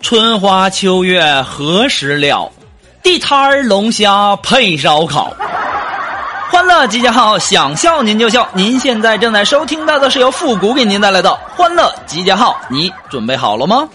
[0.00, 2.50] 春花秋月何时了？
[3.02, 5.34] 地摊儿龙虾配烧烤。
[6.50, 8.48] 欢乐集结号，想笑您就笑。
[8.52, 13.88] 您现在正在收听到的是由复古给您带来的欢乐集结号，你准备好了吗？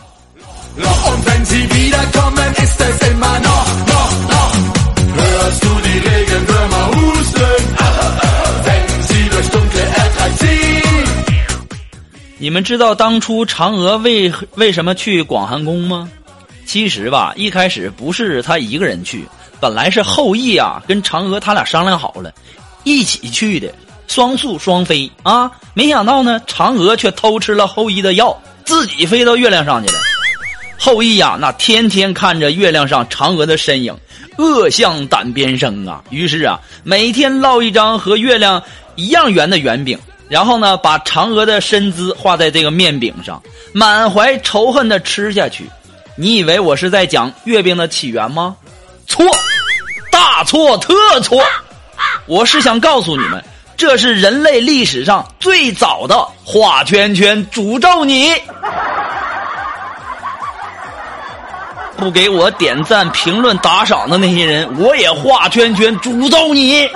[12.52, 16.12] 你们知道当初嫦娥为为什么去广寒宫吗？
[16.66, 19.26] 其实吧，一开始不是他一个人去，
[19.62, 22.29] 本来是后羿啊跟嫦娥他俩商量好了，
[22.84, 23.74] 一起去的，
[24.05, 25.49] 双宿双飞啊。
[25.74, 29.98] 没想到呢，嫦娥却偷吃了后羿的药，自己飞到月亮上去了。
[30.77, 33.96] 后羿呀，那天天看着月亮上嫦娥的身影，
[34.38, 36.04] 恶向胆边生啊。
[36.10, 38.62] 于是啊，每天烙一张和月亮
[38.98, 39.98] 一样圆的圆饼。
[40.32, 43.43] 然后呢，把嫦娥的身姿画在这个面饼上，
[43.74, 45.70] 满怀仇恨的吃下去。
[46.15, 48.55] 你以为我是在讲月饼的起源吗？
[49.05, 49.26] 错，
[50.10, 51.43] 大错特错！
[52.27, 53.43] 我是想告诉你们，
[53.76, 58.34] 这是人类历史上最早的画圈圈诅咒你。
[61.98, 66.90] 不给我点赞、评论、打赏的那些人，我也画圈圈诅咒你。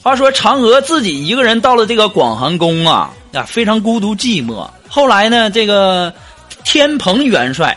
[0.00, 4.66] 话说嫦娥自己一个人到了这个广寒宫啊，啊非常孤独寂寞。
[4.88, 6.10] 后来呢，这个
[6.64, 7.76] 天蓬元帅，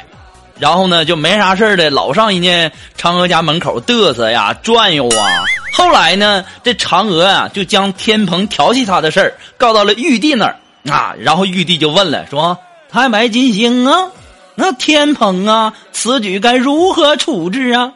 [0.57, 5.43] 然后呢就没啥事的，老上人家嫦娥家门口嘚瑟呀、转悠啊。
[5.73, 10.55] 后来呢，这嫦娥啊就将天蓬调戏她的事儿告到了玉帝那儿
[10.89, 12.57] 啊，然后玉帝就问了，说。
[12.91, 14.09] 太白金星啊，
[14.55, 17.93] 那天蓬啊，此举该如何处置啊？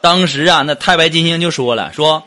[0.00, 2.22] 当时啊，那太白金星就说了：“说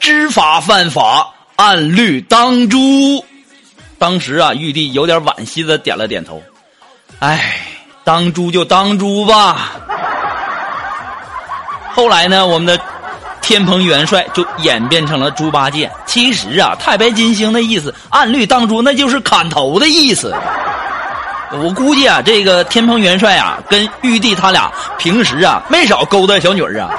[0.00, 3.22] 知法犯法，按律当诛。”
[3.98, 6.42] 当时啊，玉帝有点惋惜的点了点头
[7.20, 7.60] ：“哎，
[8.02, 9.72] 当诛就当诛吧。”
[11.94, 12.80] 后来呢，我们的
[13.42, 15.90] 天蓬元帅就演变成了猪八戒。
[16.06, 20.34] 其实啊，太白金星的意思，按律当诛，那就是砍头的意思。
[21.54, 26.90] 我估计啊，这个天蓬元帅啊，跟玉帝他俩平时啊没少勾搭小女儿啊。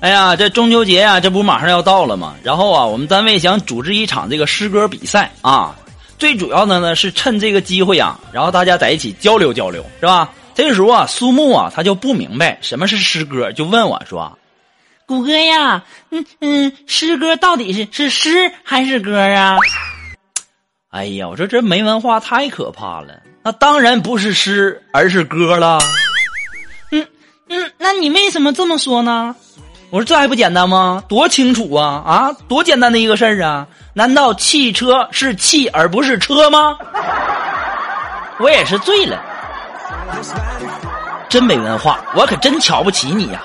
[0.00, 2.34] 哎呀，这中秋节啊，这不马上要到了吗？
[2.42, 5.76] 然后啊，我们单位想组织一场这个诗歌比赛啊。
[6.22, 10.30] 最主要的呢是趁这个机会啊，然后大家在一起交流交流，是吧？
[10.54, 14.38] 这时候啊，苏木啊他就不明白什么是诗歌，就问我说
[15.04, 19.56] ：“谷歌呀，嗯嗯，诗歌到底是是诗还是歌啊？”
[20.90, 25.80] 哎呀，我说这没文化太可怕了，那当然不是诗，而是歌了。
[26.92, 27.04] 嗯
[27.48, 29.34] 嗯，那你为什么这么说呢？
[29.92, 31.04] 我说这还不简单吗？
[31.06, 33.66] 多清楚啊啊，多简单的一个事儿啊！
[33.92, 36.78] 难道汽车是汽而不是车吗？
[38.38, 39.20] 我也是醉了，
[41.28, 43.42] 真没文化，我可真瞧不起你呀！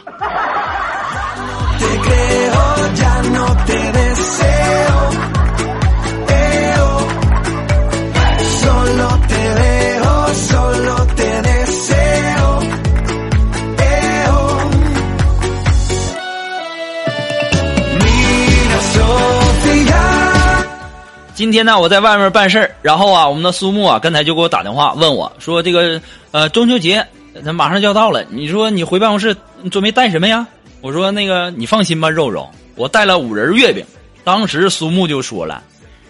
[21.37, 26.01] 今天呢，我在外面办事儿，然后啊，我们的苏木啊，刚才就给我打电话问我说：“这个
[26.31, 27.05] 呃，中秋节
[27.45, 30.47] 它马上就要到了，你说你回办公室你准备带什么呀？”
[30.81, 33.85] 我说：“那个你放心吧，肉肉，我带了五仁月饼。”
[34.25, 35.61] 当时苏木就说了：“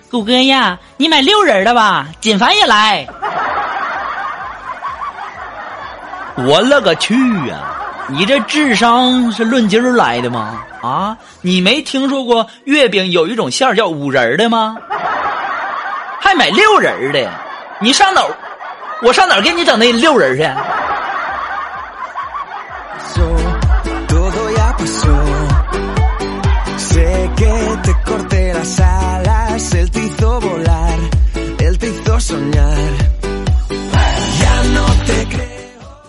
[0.10, 3.06] 谷歌呀，你买六仁的吧，锦凡也来。”
[6.48, 7.14] 我勒个去
[7.48, 7.74] 呀！
[8.10, 10.64] 你这智商是论斤儿来的吗？
[10.82, 14.78] 啊，你没听说过月饼有一种馅儿叫五仁的吗？
[16.28, 17.32] 还买六人儿的？
[17.80, 18.28] 你上哪儿？
[19.02, 20.44] 我上哪儿给你整那六人去？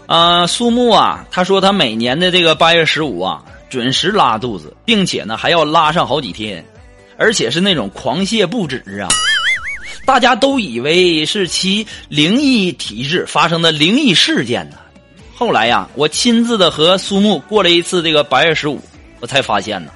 [0.09, 6.65] 啊，苏木啊，他说他每年的这个八月十五啊，准时拉肚子，并且呢还要拉上好几天，
[7.17, 9.07] 而且是那种狂泻不止啊。
[10.09, 14.77] 大家都以为是其灵异体质发生的灵异事件呢。
[15.37, 18.81] 后来呀，我亲自的和苏木过了一次这个八月十五，
[19.21, 19.91] 我才发现呢，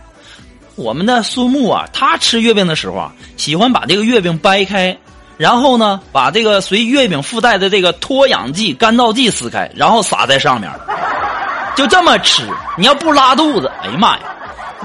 [0.76, 4.94] 我们的苏木啊，他吃月饼的时候啊，喜欢把这个月饼掰开，
[5.38, 10.70] 然后呢，把这个随月饼附带的这个脱氧剂、干燥剂撕开，然后撒在上面，
[11.75, 12.43] 就这么吃。
[12.76, 14.25] 你要不拉肚子，哎呀妈呀，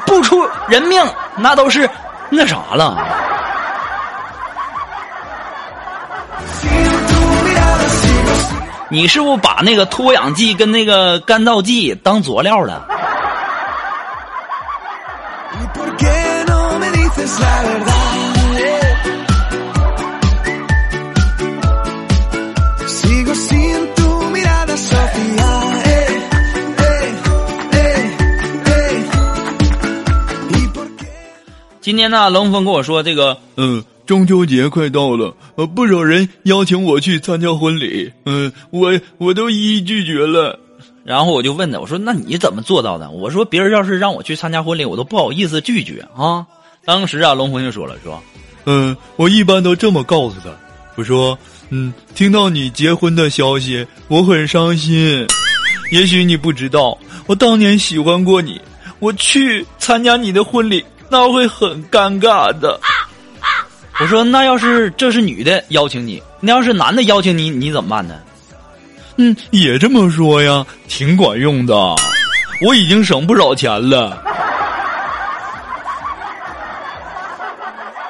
[0.05, 1.89] 不出人命那都是
[2.29, 2.97] 那啥了。
[8.89, 12.87] 你是不是把那个脱氧剂跟那个干燥剂当佐料了？
[31.81, 40.57] 今天呢龙峰跟我说这个嗯中秋节快到了，呃，不少人邀请我去参加婚礼，嗯，我我都一一拒绝了。
[41.03, 43.09] 然后我就问他，我说那你怎么做到的？
[43.11, 46.45] 我说别人要是让我去参加婚礼，我都不好意思拒绝啊。
[46.85, 48.23] 当时啊，龙峰就说了，说
[48.65, 50.49] 嗯，我一般都这么告诉他，
[50.95, 51.37] 我说，
[51.69, 55.27] 嗯，听到你结婚的消息，我很伤心。
[55.91, 58.59] 也许你不知道，我当年喜欢过你，
[58.99, 62.79] 我去参加你的婚礼，那会很尴尬的。
[63.99, 68.15] 我说那要是这是女的邀请你，那要是男的邀请你，你怎么办呢？
[69.17, 71.73] 嗯，也这么说呀，挺管用的。
[72.61, 74.23] 我已经省不少钱了。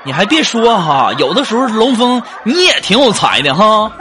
[0.03, 3.91] 你还别说哈，有的时候龙峰你也挺有才的哈。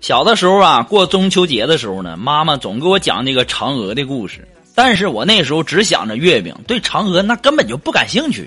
[0.00, 8.46] 小的时候啊，过中秋节的时候呢，妈妈总给我讲那个嫦娥的故事，但是我那时候只想着月饼，对嫦娥那根本就不感兴趣。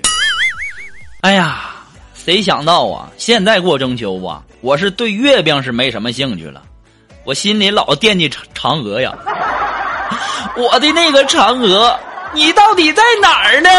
[1.22, 1.70] 哎呀，
[2.14, 6.62] 谁想到啊，现在过中秋啊，我是对月饼是没什么兴趣了，
[7.24, 9.12] 我心里老惦记嫦嫦娥呀。
[10.56, 11.98] 我的那个嫦娥，
[12.32, 13.70] 你到底在哪儿呢？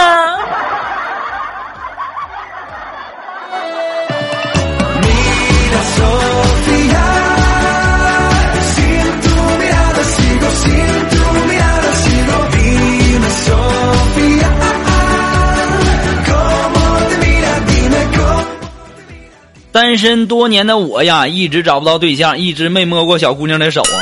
[19.77, 24.01] 单身多年的我呀，一直找不到对象，一直没摸过小姑娘的手啊。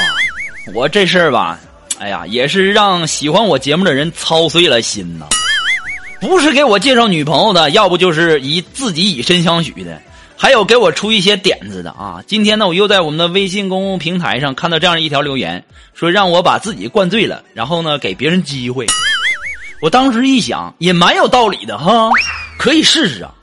[0.74, 1.60] 我这事儿吧，
[2.00, 5.26] 哎呀，也是让喜欢我节目的人操碎了心呐。
[6.22, 10.02] 不是给我介绍女朋友的，要不就是以自己以身相许的，
[10.38, 12.24] 还有给我出一些点子的啊。
[12.26, 15.62] 今天呢，我又在我们的微信公共平台上看到这样一条留言，
[15.94, 18.86] 说让我把自己灌醉了，然后呢给别人机会。
[19.82, 22.10] 我当时一想，也蛮有道理的哈，
[22.58, 23.34] 可以试试啊。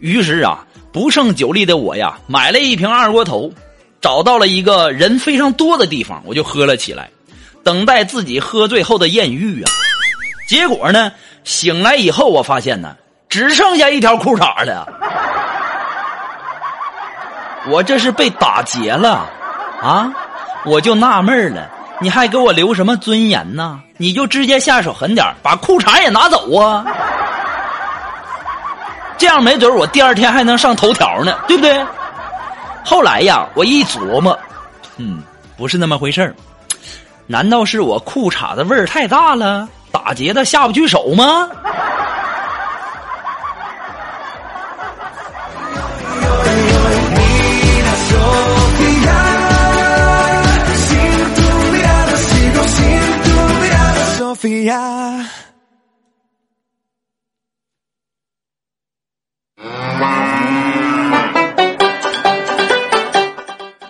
[0.00, 3.52] 于是啊，不胜酒力的我呀，买了一瓶二锅头，
[4.00, 7.10] 找到了一个人非常多的地方，我就喝了起来，
[7.62, 9.70] 等待自己喝醉后的艳遇啊。
[10.48, 11.12] 结果呢，
[11.44, 12.96] 醒来以后，我发现呢，
[13.28, 14.88] 只剩下一条裤衩了。
[17.68, 19.28] 我这是被打劫了
[19.82, 20.12] 啊！
[20.64, 21.70] 我就纳闷了，
[22.00, 23.80] 你还给我留什么尊严呢？
[23.96, 26.84] 你就直接下手狠点把裤衩也拿走啊！
[29.20, 31.84] 这样没准我第二天还能上头条呢，对不对？
[32.82, 34.36] 后来呀，我一琢磨，
[34.96, 35.22] 嗯，
[35.58, 36.34] 不是那么回事儿。
[37.26, 41.50] 难道是我裤衩子味儿太大了，打劫的下不去手吗？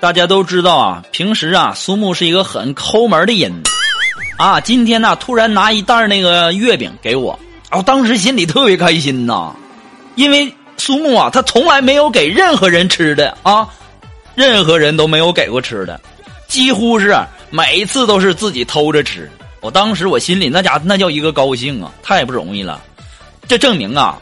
[0.00, 3.52] 大家都知道啊，平时啊，苏木是一个很抠门的人，
[4.38, 7.38] 啊，今天呢，突然拿一袋那个月饼给我，
[7.68, 9.54] 啊我当时心里特别开心呐，
[10.14, 13.68] 因为苏木啊，他从来没有给任何人吃的啊，
[14.34, 16.00] 任何人都没有给过吃的，
[16.48, 17.14] 几乎是
[17.50, 19.30] 每一次都是自己偷着吃。
[19.60, 22.80] 我当时我心里那家那叫一个高兴啊，太不容易了。
[23.46, 24.18] 这证明啊，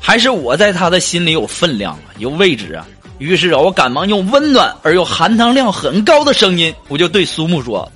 [0.00, 2.84] 还是我在他的心里有分量啊，有位置啊。
[3.18, 7.90] 于是啊，我赶忙用温暖而又含糖量很高的声音，我就对苏木说：“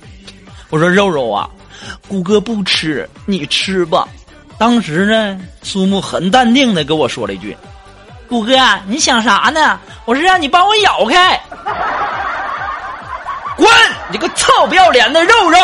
[0.69, 1.49] 我说肉肉啊，
[2.07, 4.07] 谷歌不吃，你吃吧。”
[4.57, 7.55] 当时呢，苏木很淡定的跟我说了一句
[8.29, 8.55] ：“谷歌，
[8.87, 9.79] 你想啥呢？
[10.05, 11.39] 我是让你帮我咬开。”
[13.57, 13.67] 滚！
[14.09, 15.59] 你个臭不要脸的肉肉！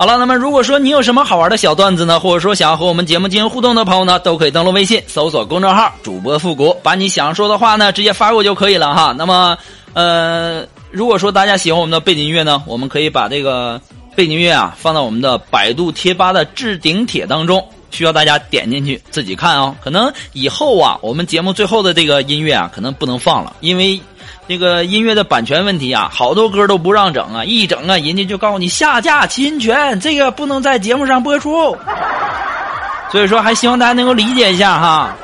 [0.00, 9.12] 好了，那么如果说你有什么好玩的小段子呢，或者说想要和我们节目进行互动的朋友呢，都可以登录微信搜索公众号“主播复古”，把你想说的话呢直接发过就可以了哈。
[9.18, 9.58] 那么，
[9.94, 13.80] 呃，如果说大家喜欢我们的背景音乐呢，我们可以把这个
[14.14, 19.74] 背景音乐啊放到我们的百度贴吧的置顶帖当中，需要大家点进去自己看哦。
[19.82, 24.00] 可能以后啊，我们节目最后的这个音乐啊，可能不能放了，因为。
[24.48, 31.76] 这个音乐的版权问题啊，好多歌都不让整啊，一整啊，人家就告诉你下架侵权，这个不能在节目上播出。
[33.12, 35.14] 所以说，还希望大家能够理解一下哈。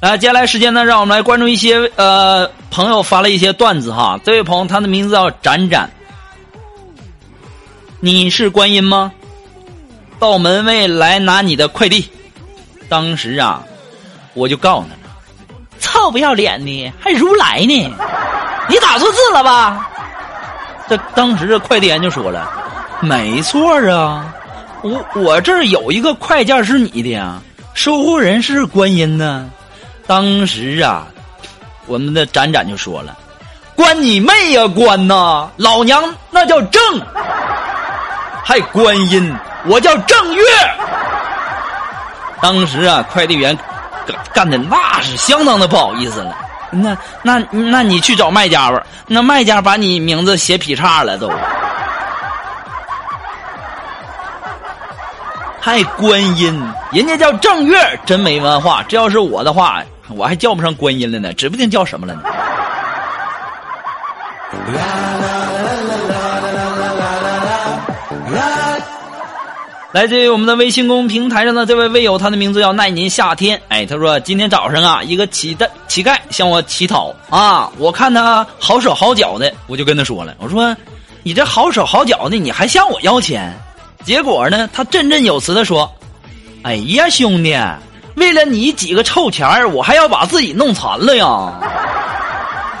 [0.00, 4.18] 来，接下来时间呢，让我们来关注一些呃朋友发了一些段子哈。
[4.24, 5.88] 这位朋友，他的名字叫展展。
[8.02, 9.12] 你是观音吗？
[10.18, 12.08] 到门卫来拿你的快递。
[12.88, 13.62] 当时啊，
[14.32, 15.14] 我就告诉他了
[15.80, 17.92] ：“臭不要脸的，还如来呢？
[18.70, 19.86] 你打错字了吧？”
[20.88, 22.50] 这当时这快递员就说了
[23.00, 24.34] ：“没错啊，
[24.82, 27.38] 我我这儿有一个快件是你的呀，
[27.74, 29.50] 收货人是观音呢。”
[30.08, 31.06] 当时啊，
[31.86, 33.16] 我们的展展就说了
[33.76, 35.48] ：“关你妹呀，关呐！
[35.58, 36.82] 老娘那叫正。”
[38.44, 40.44] 还观音，我叫正月。
[42.40, 43.56] 当时啊，快递员
[44.06, 46.36] 干干的那是相当的不好意思了。
[46.70, 51.30] 那那那你去找卖家吧，那卖家把你名字写劈叉了都。
[55.60, 58.82] 还观音，人家叫正月，真没文化。
[58.88, 62.22] 这要是我的话，我还叫不上观音了呢，指不定叫什么了呢。
[69.92, 73.60] 来自于我们的微信公平台上的这位微友，他的名字叫奈年夏天。
[73.66, 80.76] 哎，他说今天早上啊，一个乞丐乞丐向我乞讨啊，我看他好手好脚的，我就跟他说了，我说
[81.24, 83.52] 你这好手好脚的，你还向我要钱？
[84.04, 85.92] 结果呢，他振振有词的说
[86.62, 87.58] ：“哎呀，兄弟，
[88.14, 91.52] 为了你几个臭钱儿，我还要把自己弄残了呀，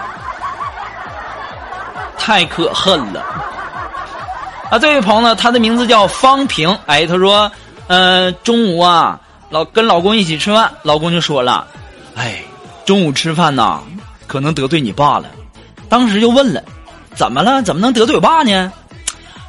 [2.16, 3.20] 太可恨了。”
[4.70, 6.78] 啊，这位朋友呢，他的名字叫方平。
[6.86, 7.50] 哎，他说，
[7.88, 11.66] 嗯，中午啊，老跟老公一起吃饭，老公就说了，
[12.14, 12.40] 哎，
[12.86, 13.80] 中午吃饭呐，
[14.28, 15.26] 可能得罪你爸了。
[15.88, 16.62] 当时就问了，
[17.16, 17.60] 怎么了？
[17.62, 18.72] 怎么能得罪我爸呢？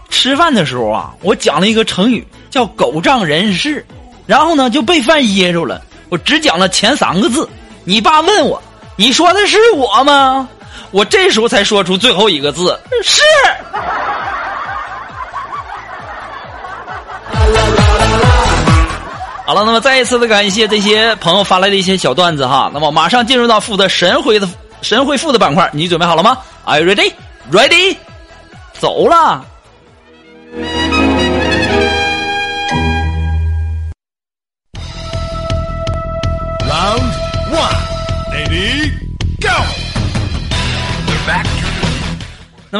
[0.10, 3.86] 吃饭的时候啊，我讲了一个成语叫“狗仗人势”，
[4.26, 5.80] 然后呢就被饭噎住了。
[6.10, 7.48] 我只讲了前三个字，
[7.84, 8.60] 你爸问我，
[8.96, 10.50] 你说的是我吗？
[10.90, 13.22] 我这时候才说出最后一个字，是。
[19.52, 22.72] 好了，那么再一次的感谢这些朋友发来的一些小段子哈。
[22.74, 24.48] 那么马上进入到负责神回的
[24.82, 27.12] 神回复的板块，你准备好了吗？Are you ready?
[27.52, 27.98] Ready?
[28.80, 29.44] 走了。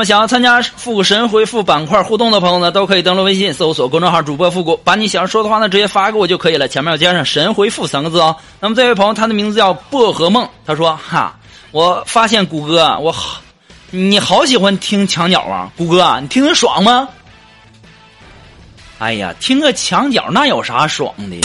[0.04, 8.36] 想要参加复古神回复板块互动的朋友呢，都可以登录微信搜索公众号“主播复古”，把你想说的话呢直接发给我就可以了，前面要加上“神回复”三个字哦。
[8.60, 11.36] 那么，这位朋友他的名字叫薄荷梦，他说：“哈，
[11.72, 13.42] 我发现谷歌，我好，
[13.90, 17.08] 你好喜欢听墙角啊，谷歌，你听着爽吗？”
[19.00, 21.42] 哎呀，听个墙角那有啥爽的呀？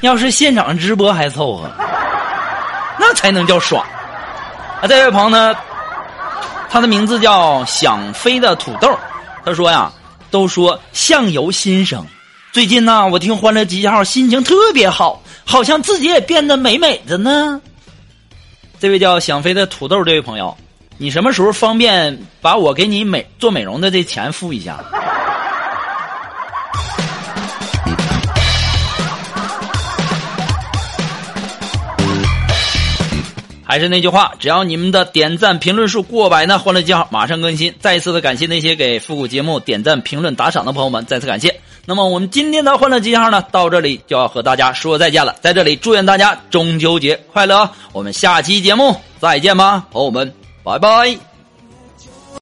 [0.00, 1.70] 要是现场直播还凑合，
[2.98, 3.84] 那才能叫爽。
[4.80, 5.54] 啊，这位朋友呢？
[6.74, 8.98] 他的名字叫想飞的土豆，
[9.44, 9.92] 他说呀，
[10.32, 12.04] 都说相由心生。
[12.50, 17.62] 最近呢，我听《欢乐集结号》，心情特别好，好像自己也变得美美的呢。
[18.80, 20.56] 这位叫想飞的土豆这位朋友，
[20.98, 24.84] 你什么时候方便把我给你美做美容的这钱付一下？
[33.74, 37.74] 还是那句话，只要你们的点赞评论数过百呢，欢乐记号马上更新。
[37.80, 41.60] 再一次的感谢那些给复古节目点赞评论打赏的朋友们，再次感谢。
[41.84, 45.34] 那么我们今天的欢乐记号呢，到这里就要和大家说再见了。
[45.40, 47.68] 在这里祝愿大家中秋节快乐！
[47.92, 51.33] 我们下期节目再见吧，朋友们，拜拜。